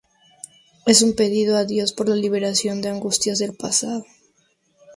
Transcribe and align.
Es 0.87 1.03
un 1.03 1.13
pedido 1.15 1.55
a 1.57 1.63
Dios 1.65 1.93
por 1.93 2.09
la 2.09 2.15
liberación 2.15 2.81
de 2.81 2.89
las 2.89 2.95
angustias 2.97 3.37
del 3.37 3.53
pasado. 3.55 4.03